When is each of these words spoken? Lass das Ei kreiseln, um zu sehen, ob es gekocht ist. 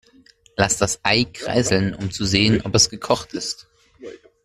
Lass 0.57 0.77
das 0.79 0.99
Ei 1.03 1.25
kreiseln, 1.25 1.93
um 1.93 2.09
zu 2.09 2.25
sehen, 2.25 2.63
ob 2.63 2.73
es 2.73 2.89
gekocht 2.89 3.35
ist. 3.35 3.67